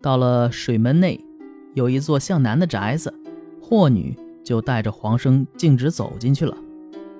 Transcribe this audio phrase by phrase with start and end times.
[0.00, 1.24] 到了水门内，
[1.74, 3.12] 有一座向南的宅子，
[3.60, 6.56] 霍女就带着黄生径直走进去了。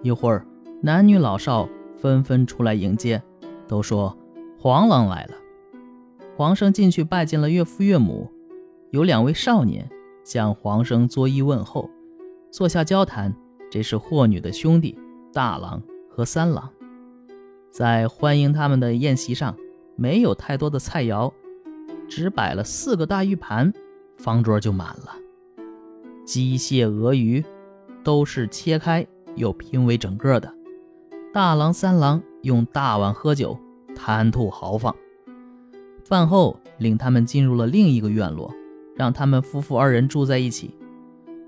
[0.03, 0.47] 一会儿，
[0.81, 3.23] 男女老少纷纷出来迎接，
[3.67, 4.17] 都说
[4.59, 5.35] 黄郎来了。
[6.37, 8.31] 黄生进去拜见了岳父岳母，
[8.91, 9.91] 有两位少年
[10.23, 11.91] 向黄生作揖问候，
[12.51, 13.35] 坐下交谈。
[13.71, 14.97] 这是霍女的兄弟
[15.31, 16.71] 大郎和三郎，
[17.71, 19.55] 在欢迎他们的宴席上，
[19.95, 21.31] 没有太多的菜肴，
[22.09, 23.73] 只摆了四个大玉盘，
[24.17, 25.15] 方桌就满了。
[26.25, 27.45] 鸡蟹鹅鱼
[28.03, 30.53] 都是切开又拼为整个的。
[31.33, 33.59] 大郎三郎用大碗喝酒，
[33.95, 34.95] 谈吐豪放。
[36.05, 38.53] 饭后，领他们进入了另一个院落，
[38.97, 40.75] 让他们夫妇二人住在一起。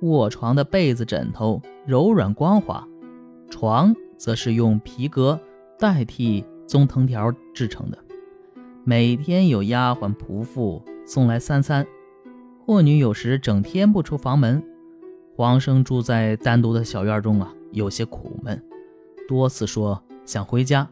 [0.02, 2.86] 卧床的被子、枕头柔软光滑，
[3.50, 5.38] 床则是用皮革
[5.78, 7.98] 代替棕藤条制成的。
[8.82, 11.86] 每天有丫鬟仆妇送来三餐。
[12.64, 14.62] 霍女有时整天不出房门。
[15.36, 18.62] 黄生住在单独的小院中啊，有些苦闷，
[19.28, 20.88] 多次说想回家。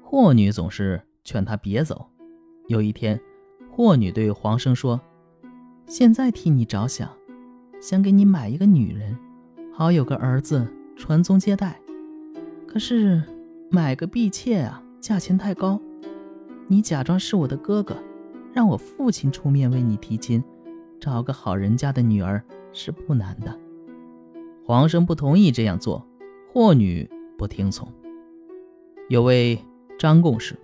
[0.00, 2.06] 霍女总是劝他别走。
[2.68, 3.20] 有一天，
[3.70, 5.00] 霍女对黄生说
[5.86, 7.08] ：“现在替你着想，
[7.80, 9.16] 想给你买一个女人，
[9.72, 11.80] 好有个儿子传宗接代。
[12.66, 13.22] 可是
[13.70, 15.80] 买个婢妾啊，价钱太高。
[16.70, 17.96] 你假装是我的哥哥，
[18.52, 20.44] 让我父亲出面为你提亲，
[21.00, 23.58] 找个好人家的女儿是不难的。”
[24.64, 26.06] 黄生不同意这样做，
[26.52, 27.08] 霍女
[27.38, 27.88] 不听从。
[29.08, 29.58] 有位
[29.98, 30.54] 张贡士。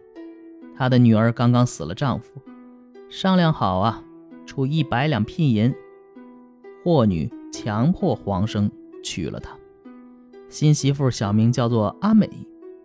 [0.77, 2.42] 他的女儿刚刚死了丈夫，
[3.08, 4.02] 商量好啊，
[4.44, 5.72] 出一百两聘银。
[6.82, 8.70] 霍女强迫黄生
[9.02, 9.56] 娶了她。
[10.48, 12.28] 新媳妇小名叫做阿美，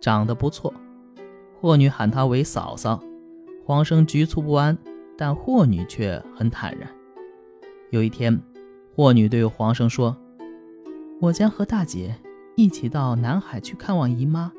[0.00, 0.72] 长得不错。
[1.60, 3.02] 霍女喊她为嫂嫂。
[3.64, 4.76] 黄生局促不安，
[5.16, 6.88] 但霍女却很坦然。
[7.90, 8.40] 有一天，
[8.94, 10.16] 霍女对黄生说
[11.20, 12.14] ：“我将和大姐
[12.56, 14.52] 一起到南海去看望姨妈，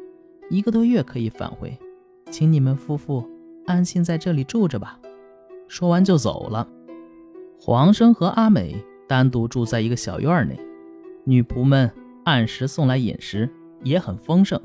[0.49, 1.77] 一个多月可以返回。”
[2.31, 3.29] 请你们夫妇
[3.65, 4.97] 安心在这里住着吧。
[5.67, 6.65] 说完就走了。
[7.59, 10.57] 黄生和阿美单独住在一个小院内，
[11.25, 11.91] 女仆们
[12.23, 13.49] 按时送来饮食，
[13.83, 14.61] 也很丰盛。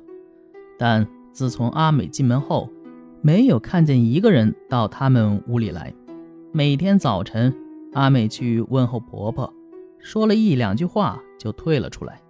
[0.78, 2.70] 但自从阿美进门后，
[3.22, 5.92] 没有看见一个人到他们屋里来。
[6.52, 7.54] 每天早晨，
[7.92, 9.52] 阿美去问候婆婆，
[9.98, 12.20] 说了一两句话就退了出来。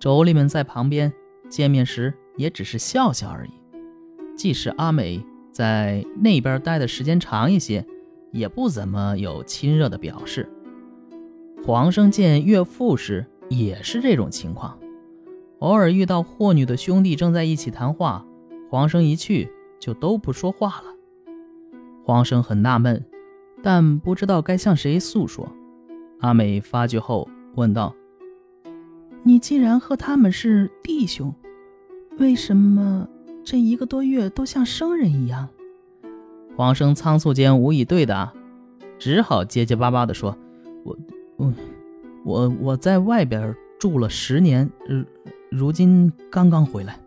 [0.00, 1.12] 妯娌们在旁边
[1.48, 3.50] 见面时，也只是笑笑而已。
[4.36, 7.86] 即使阿美在那边待的时间长一些，
[8.32, 10.48] 也不怎么有亲热的表示。
[11.64, 14.78] 黄生见岳父时也是这种情况，
[15.60, 18.26] 偶尔遇到霍女的兄弟正在一起谈话，
[18.68, 20.94] 黄生一去就都不说话了。
[22.04, 23.04] 黄生很纳闷，
[23.62, 25.48] 但不知道该向谁诉说。
[26.20, 27.94] 阿美发觉后问道
[29.22, 31.34] ：“你既然和他们是弟兄，
[32.18, 33.08] 为什么？”
[33.44, 35.50] 这一个多月都像生人一样。
[36.56, 38.32] 黄生仓促间无以对答，
[38.98, 40.34] 只好结结巴巴地说
[40.82, 40.96] ：“我，
[41.36, 41.52] 我，
[42.24, 45.04] 我我在外边住了十年，如
[45.50, 46.98] 如今刚刚回来。”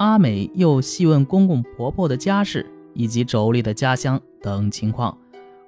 [0.00, 5.18] 阿美又细问公公婆婆的家事以及妯娌的家乡等情况，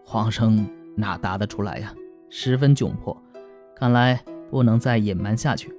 [0.06, 0.66] 黄生
[0.96, 1.94] 哪答得出来呀？
[2.30, 3.14] 十分窘迫，
[3.76, 5.70] 看来不能再隐瞒下去，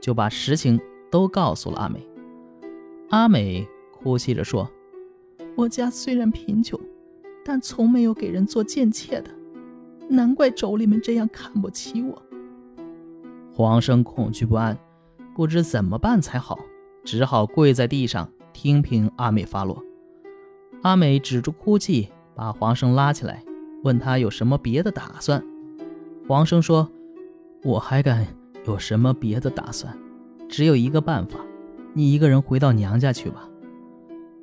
[0.00, 0.80] 就把实情
[1.10, 2.06] 都告诉了阿美。
[3.10, 4.70] 阿美哭泣着说
[5.56, 6.78] ：“我家虽然贫穷，
[7.44, 9.30] 但从没有给人做贱妾的，
[10.08, 12.22] 难怪妯娌们这样看不起我。”
[13.52, 14.78] 黄生恐惧不安，
[15.34, 16.56] 不知怎么办才好，
[17.06, 19.82] 只好跪在地上听凭阿美发落。
[20.82, 23.44] 阿美止住哭泣，把黄生拉起来，
[23.84, 25.42] 问他有什么别的打算。
[26.26, 26.90] 黄生说
[27.62, 28.26] ：“我还敢
[28.66, 29.96] 有什么别的打算？
[30.48, 31.38] 只有一个办法。”
[31.94, 33.48] 你一个人回到娘家去吧。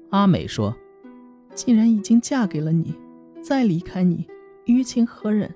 [0.09, 0.73] 阿美说
[1.53, 2.95] ：“既然已经嫁给了你，
[3.43, 4.25] 再离开你，
[4.65, 5.53] 于情何忍？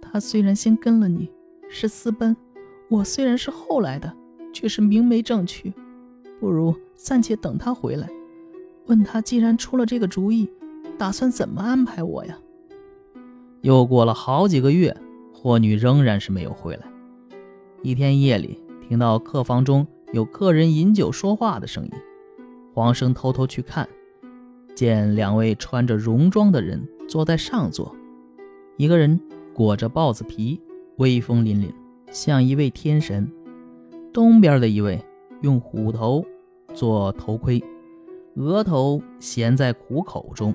[0.00, 1.28] 他虽然先跟了你，
[1.68, 2.36] 是私奔；
[2.88, 4.14] 我虽然是后来的，
[4.52, 5.72] 却是明媒正娶。
[6.40, 8.08] 不如暂且等他回来，
[8.86, 10.48] 问他既然出了这个主意，
[10.98, 12.38] 打算怎么安排我呀？”
[13.62, 14.96] 又过了好几个月，
[15.32, 16.82] 霍女仍然是没有回来。
[17.82, 18.58] 一天夜里，
[18.88, 19.86] 听到客房中。
[20.14, 21.92] 有客人饮酒说话的声音，
[22.72, 23.86] 黄生偷偷去看，
[24.74, 27.94] 见两位穿着戎装的人坐在上座，
[28.78, 29.20] 一个人
[29.52, 30.58] 裹着豹子皮，
[30.96, 31.70] 威风凛凛，
[32.10, 33.26] 像一位天神；
[34.10, 34.98] 东边的一位
[35.40, 36.24] 用虎头
[36.74, 37.62] 做头盔，
[38.36, 40.54] 额头衔在虎口中，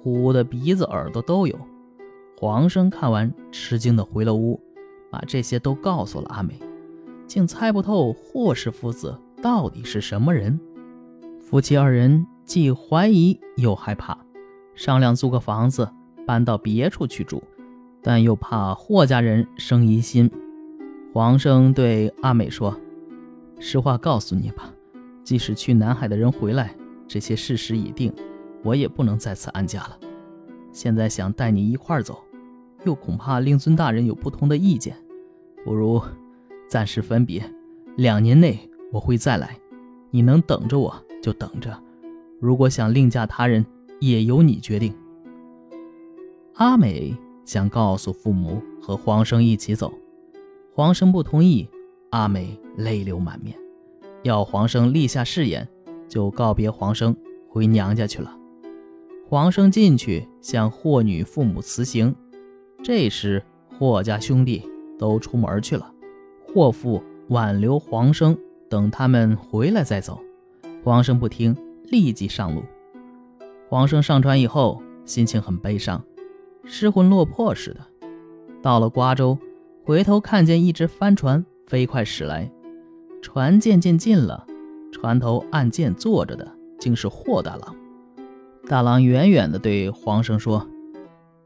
[0.00, 1.58] 虎的鼻子、耳朵都有，
[2.38, 4.60] 黄生看完，吃惊的回了屋，
[5.10, 6.58] 把这些都告诉了阿美，
[7.26, 10.58] 竟猜不透霍氏父子到底是什么人。
[11.40, 14.16] 夫妻二人既怀疑又害怕，
[14.74, 15.88] 商量租个房子
[16.26, 17.42] 搬到别处去住，
[18.02, 20.30] 但又怕霍家人生疑心。
[21.12, 22.74] 黄生对阿美说
[23.64, 24.74] ：“实话告诉你吧，
[25.22, 26.74] 即使去南海的人回来，
[27.06, 28.12] 这些事实已定，
[28.64, 29.96] 我也不能在此安家了。
[30.72, 32.18] 现在想带你一块儿走，
[32.84, 34.96] 又恐怕令尊大人有不同的意见，
[35.64, 36.02] 不如
[36.68, 37.40] 暂时分别。
[37.96, 39.56] 两年内我会再来，
[40.10, 40.92] 你能等着我
[41.22, 41.80] 就等着。
[42.40, 43.64] 如果想另嫁他人，
[44.00, 44.92] 也由你决定。”
[46.54, 49.92] 阿美想告诉父母和黄生一起走。
[50.74, 51.68] 黄生不同意，
[52.12, 53.56] 阿美泪流满面，
[54.22, 55.66] 要黄生立下誓言，
[56.06, 57.16] 就告别黄生
[57.48, 58.36] 回娘家去了。
[59.26, 62.14] 黄生进去向霍女父母辞行，
[62.84, 63.42] 这时
[63.78, 64.62] 霍家兄弟
[64.98, 65.90] 都出门去了，
[66.46, 68.36] 霍父挽留黄生，
[68.68, 70.20] 等他们回来再走。
[70.84, 72.62] 黄生不听，立即上路。
[73.70, 76.04] 黄生上船以后，心情很悲伤，
[76.64, 77.80] 失魂落魄似的。
[78.60, 79.38] 到了瓜州。
[79.84, 82.52] 回头看见一只帆船飞快驶来，
[83.22, 84.46] 船渐渐近了，
[84.92, 86.46] 船头按键坐着的
[86.78, 87.74] 竟是霍大郎。
[88.68, 90.68] 大郎远远地对黄生说：“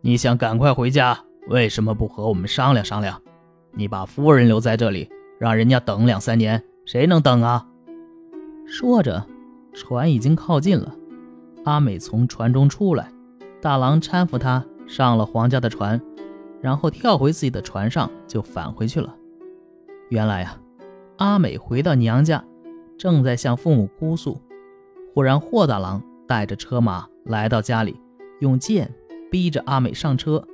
[0.02, 3.22] 你想赶快回家，为什么不和我们商量商量？
[3.70, 5.08] 你把夫人留在这里，
[5.38, 7.64] 让人家等两三年，谁能等啊？”
[8.66, 9.24] 说着，
[9.72, 10.92] 船已经靠近了。
[11.62, 13.12] 阿美从船中出来，
[13.62, 16.02] 大郎搀扶她上了黄家的船。
[16.60, 19.14] 然后跳回自己的船上，就返回去了。
[20.08, 20.60] 原来啊，
[21.16, 22.44] 阿美回到娘家，
[22.96, 24.40] 正在向父母哭诉，
[25.12, 28.00] 忽然霍大郎带着车马来到家里，
[28.40, 28.94] 用剑
[29.30, 30.46] 逼着阿美上车，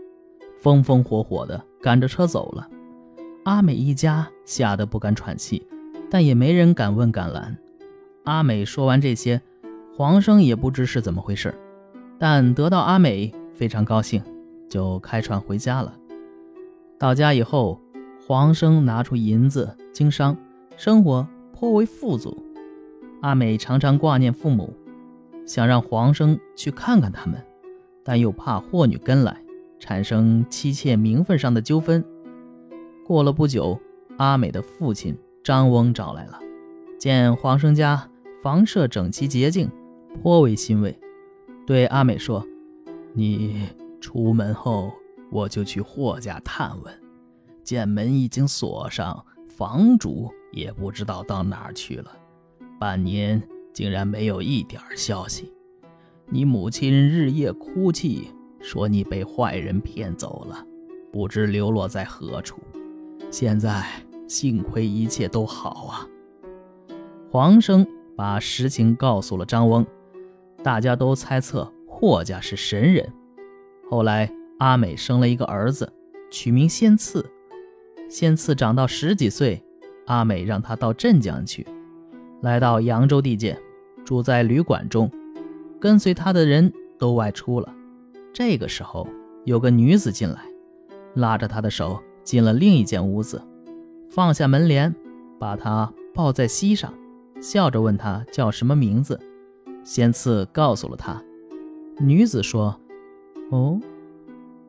[0.59, 2.69] 风风火火的赶着车走了。
[3.45, 5.67] 阿美一家吓得不敢喘气，
[6.11, 7.57] 但也没人敢问敢拦。
[8.25, 9.41] 阿美说完这些，
[9.97, 11.55] 黄生也不知是怎么回事，
[12.19, 14.23] 但得到阿美非常高兴。
[14.71, 15.93] 就开船回家了。
[16.99, 17.79] 到家以后，
[18.27, 20.37] 黄生拿出银子经商，
[20.77, 22.37] 生活颇为富足。
[23.21, 24.73] 阿美常常挂念父母，
[25.47, 27.43] 想让黄生去看看他们，
[28.05, 29.37] 但又怕霍女跟来，
[29.79, 32.05] 产生妻妾名分上的纠纷。
[33.05, 33.79] 过了不久，
[34.19, 36.39] 阿美的父亲张翁找来了，
[36.99, 38.09] 见黄生家
[38.43, 39.69] 房舍整齐洁净，
[40.23, 40.99] 颇为欣慰，
[41.67, 42.47] 对阿美说
[43.15, 43.69] ：“你。”
[44.03, 44.91] 出门后，
[45.31, 46.93] 我就去霍家探问，
[47.65, 52.11] 见门已经锁上，房主也不知道到哪儿去了，
[52.79, 53.43] 半年
[53.73, 55.53] 竟然没有一点消息。
[56.29, 58.31] 你母亲日夜哭泣，
[58.61, 60.65] 说你被坏人骗走了，
[61.13, 62.59] 不知流落在何处。
[63.31, 63.85] 现在
[64.27, 66.09] 幸亏一切都好啊。
[67.31, 67.87] 黄生
[68.17, 69.87] 把实情告诉了张翁，
[70.63, 73.11] 大家都猜测霍家是神人。
[73.91, 75.91] 后来，阿美生了一个儿子，
[76.31, 77.25] 取名仙次。
[78.09, 79.63] 仙次长到十几岁，
[80.07, 81.67] 阿美让他到镇江去，
[82.43, 83.59] 来到扬州地界，
[84.05, 85.11] 住在旅馆中，
[85.81, 87.75] 跟随他的人都外出了。
[88.33, 89.07] 这个时候，
[89.45, 90.43] 有个女子进来，
[91.15, 93.43] 拉着他的手进了另一间屋子，
[94.11, 94.95] 放下门帘，
[95.39, 96.93] 把他抱在膝上，
[97.41, 99.19] 笑着问他叫什么名字。
[99.85, 101.23] 仙次告诉了他，
[101.99, 102.79] 女子说。
[103.51, 103.79] 哦，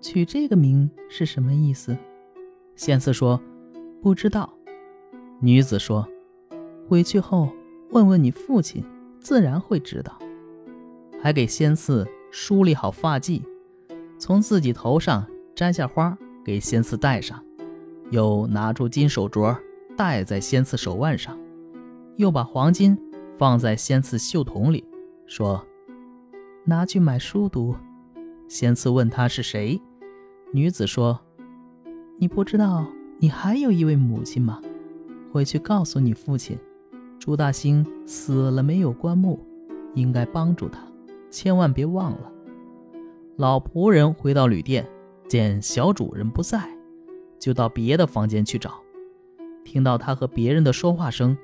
[0.02, 1.96] 取这个名是什么意思？
[2.76, 3.42] 仙次说
[4.02, 4.54] ：“不知道。”
[5.40, 6.08] 女子说
[6.88, 7.50] ：“回去后
[7.92, 8.84] 问问你父亲，
[9.20, 10.18] 自然会知道。”
[11.22, 13.42] 还给仙次梳理好发髻，
[14.18, 15.26] 从自己头上
[15.56, 17.44] 摘下花给仙次戴上，
[18.12, 19.58] 又拿出金手镯
[19.96, 21.40] 戴在仙次手腕上，
[22.18, 22.98] 又把黄金
[23.38, 24.84] 放在仙次袖筒里，
[25.26, 25.66] 说
[26.66, 27.76] ：“拿去买书读。”
[28.50, 29.82] 仙次问他是谁，
[30.52, 31.20] 女子说
[32.18, 32.86] ：“你不知道
[33.20, 34.62] 你还有一位母亲吗？
[35.32, 36.58] 回去告诉你父亲，
[37.20, 39.40] 朱大兴死了没有棺木，
[39.96, 40.80] 应该帮助他，
[41.32, 42.32] 千万别忘了。”
[43.36, 44.88] 老仆人回到旅店，
[45.28, 46.70] 见小主人不在，
[47.40, 48.76] 就到别的房间去找，
[49.66, 51.36] 听到他和别人的说话声，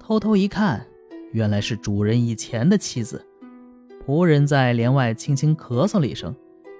[0.00, 0.86] 偷偷一看，
[1.32, 3.22] 原来是主人以前的妻子。
[4.04, 6.34] 仆人在帘外轻轻咳嗽了一声，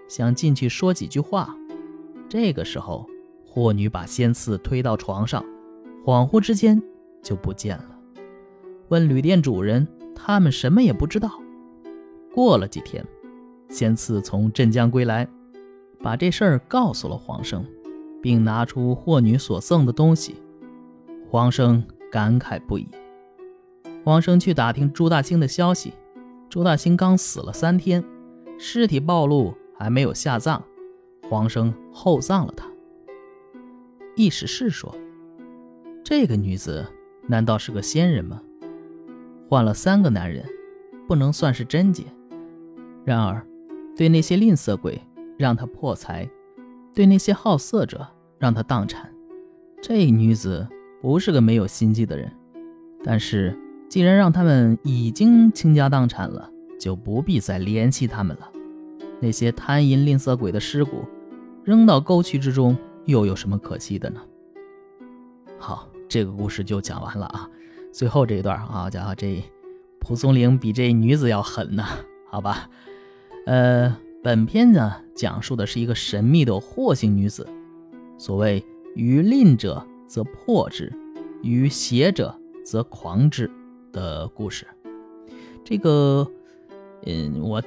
[0.09, 1.55] 想进去说几句话。
[2.29, 3.07] 这个时候，
[3.57, 5.43] 霍女把仙次推到床上，
[6.05, 6.83] 恍惚之间
[7.23, 7.99] 就不见了。
[8.89, 11.41] 问旅店主人，他们什么也不知道。
[12.35, 13.03] 过了几天，
[13.71, 15.27] 仙次从镇江归来，
[16.03, 17.65] 把这事儿告诉了黄生，
[18.21, 20.35] 并拿出霍女所赠的东西。
[21.31, 21.83] 黄生
[22.13, 22.87] 感慨不已。
[24.05, 25.95] 黄生去打听朱大清的消息，
[26.51, 28.05] 朱大清刚死了三天，
[28.59, 30.63] 尸体暴露还没有下葬，
[31.31, 32.67] 黄生厚葬了他。
[34.17, 34.93] 易史是说
[36.03, 36.87] ：“这个女子
[37.29, 38.43] 难道是个仙人吗？
[39.49, 40.45] 换了三个男人，
[41.07, 42.03] 不能算是贞洁。
[43.05, 43.47] 然而，
[43.95, 45.01] 对那些吝啬鬼，
[45.39, 46.27] 让她破财；
[46.95, 48.05] 对那些好色者，
[48.39, 49.13] 让她荡产。
[49.81, 50.67] 这女子
[51.01, 52.33] 不是个没有心计的人，
[53.05, 53.57] 但是……”
[53.89, 58.51] 既然让他们已经倾家荡产了，就不必再联系他们了。
[59.21, 61.05] 那些贪淫吝啬鬼的尸骨，
[61.63, 62.77] 扔到沟渠之中，
[63.07, 64.21] 又有什么可惜的呢？
[65.59, 67.49] 好，这个故事就讲完了啊。
[67.91, 69.43] 最后这一段啊，家伙，这
[70.01, 71.85] 蒲松龄比这女子要狠呢，
[72.29, 72.69] 好吧？
[73.47, 77.49] 呃，本篇呢讲述的是一个神秘的霍姓女子。
[78.19, 78.63] 所谓
[78.95, 80.93] 于吝者则破之，
[81.43, 83.51] 于邪者则狂之。
[83.93, 84.67] 的故事，
[85.65, 86.31] 这个，
[87.07, 87.63] 嗯，我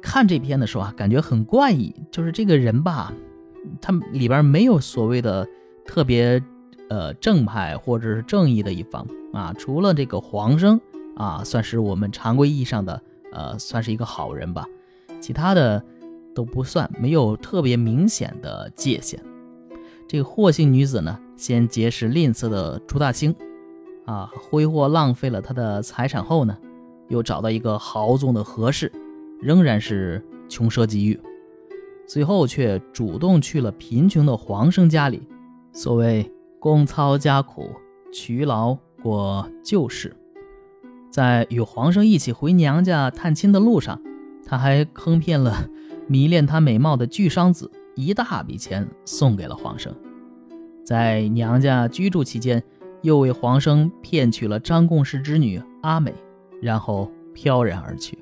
[0.00, 1.92] 看这篇的时候啊，感觉很怪异。
[2.12, 3.12] 就是这个人吧，
[3.80, 5.46] 他里边没有所谓的
[5.84, 6.42] 特别
[6.88, 10.80] 呃正派或者是正义的一方啊，除了这个黄生
[11.16, 13.02] 啊，算是我们常规意义上的
[13.32, 14.66] 呃，算是一个好人吧，
[15.20, 15.82] 其他的
[16.34, 19.20] 都不算，没有特别明显的界限。
[20.06, 23.34] 这个霍姓女子呢，先结识吝啬的朱大清。
[24.06, 26.54] 啊，挥霍浪费了他的财产后呢，
[27.08, 28.92] 又找到一个豪纵的何氏，
[29.40, 31.18] 仍然是穷奢极欲，
[32.06, 35.22] 最后却主动去了贫穷的黄生家里。
[35.72, 36.30] 所谓
[36.60, 37.70] 公操家苦，
[38.12, 40.16] 劬劳过旧事。
[41.10, 44.00] 在与黄生一起回娘家探亲的路上，
[44.44, 45.68] 他还坑骗了
[46.06, 49.94] 迷恋他美貌的巨商子一大笔钱，送给了黄生。
[50.84, 52.62] 在娘家居住期间。
[53.02, 56.14] 又为黄生骗取了张贡士之女阿美，
[56.62, 58.16] 然后飘然而去。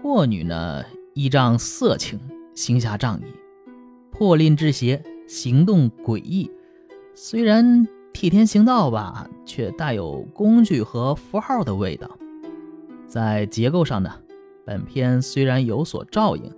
[0.00, 2.20] 霍女呢，依仗色情，
[2.54, 3.24] 行侠仗义，
[4.10, 6.50] 破吝之邪，行动诡异。
[7.14, 12.10] 虽然替天行道吧，却带有工具和符号的味道。
[13.06, 14.10] 在结构上呢，
[14.64, 16.52] 本篇虽然有所照应，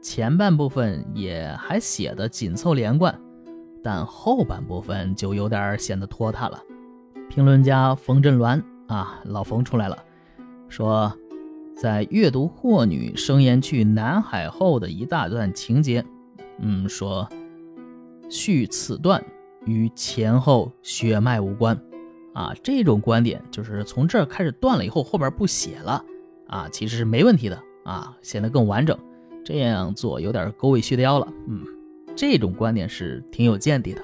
[0.00, 3.18] 前半部分也还写得紧凑连贯。
[3.82, 6.60] 但后半部分就有点显得拖沓了。
[7.28, 9.96] 评论家冯振銮啊，老冯出来了，
[10.68, 11.12] 说
[11.76, 16.02] 在阅读霍女生言去南海后的一大段情节，
[16.58, 17.28] 嗯，说
[18.30, 19.22] 续此段
[19.66, 21.78] 与前后血脉无关
[22.32, 22.54] 啊。
[22.62, 26.02] 这种观点就是从这儿开始断了以后，后边不写了
[26.46, 28.98] 啊，其实是没问题的啊，显得更完整。
[29.44, 31.62] 这样做有点狗尾续貂了，嗯。
[32.16, 34.00] 这种观点是挺有见地的。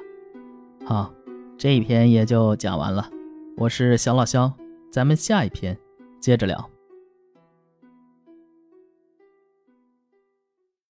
[0.85, 1.11] 好，
[1.57, 3.09] 这一篇也就讲完了。
[3.57, 4.53] 我是小老肖，
[4.91, 5.79] 咱们下一篇
[6.21, 6.69] 接着聊。